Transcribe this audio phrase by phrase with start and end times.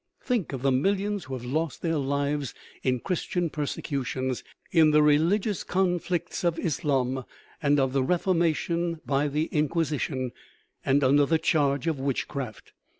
[0.23, 5.63] Think of the millions who have lost their lives in Christian persecutions, in the religious
[5.63, 7.23] con flicts of Islam
[7.61, 10.31] and of the Reformation, by the Inquisi tion,
[10.83, 12.73] and under the charge of witchcraft.